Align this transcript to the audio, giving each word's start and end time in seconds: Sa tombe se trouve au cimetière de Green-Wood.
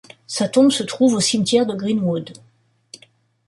Sa 0.25 0.49
tombe 0.49 0.71
se 0.71 0.81
trouve 0.81 1.13
au 1.13 1.19
cimetière 1.19 1.67
de 1.67 1.75
Green-Wood. 1.75 2.33